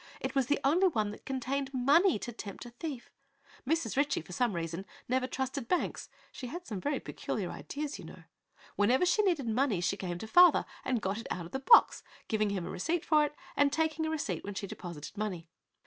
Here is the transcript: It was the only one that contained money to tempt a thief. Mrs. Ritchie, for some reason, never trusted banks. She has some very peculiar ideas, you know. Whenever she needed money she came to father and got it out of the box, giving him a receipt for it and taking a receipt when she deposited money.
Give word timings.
It 0.19 0.33
was 0.33 0.47
the 0.47 0.59
only 0.63 0.87
one 0.87 1.11
that 1.11 1.27
contained 1.27 1.71
money 1.75 2.17
to 2.17 2.31
tempt 2.31 2.65
a 2.65 2.71
thief. 2.71 3.11
Mrs. 3.67 3.95
Ritchie, 3.95 4.23
for 4.23 4.33
some 4.33 4.53
reason, 4.53 4.83
never 5.07 5.27
trusted 5.27 5.67
banks. 5.67 6.09
She 6.31 6.47
has 6.47 6.63
some 6.65 6.81
very 6.81 6.99
peculiar 6.99 7.51
ideas, 7.51 7.99
you 7.99 8.05
know. 8.05 8.23
Whenever 8.75 9.05
she 9.05 9.21
needed 9.21 9.47
money 9.47 9.79
she 9.79 9.97
came 9.97 10.17
to 10.17 10.25
father 10.25 10.65
and 10.83 11.03
got 11.03 11.19
it 11.19 11.27
out 11.29 11.45
of 11.45 11.51
the 11.51 11.59
box, 11.59 12.01
giving 12.27 12.49
him 12.49 12.65
a 12.65 12.69
receipt 12.71 13.05
for 13.05 13.23
it 13.25 13.35
and 13.55 13.71
taking 13.71 14.07
a 14.07 14.09
receipt 14.09 14.43
when 14.43 14.55
she 14.55 14.65
deposited 14.65 15.15
money. 15.19 15.47